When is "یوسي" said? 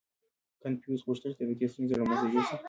2.33-2.55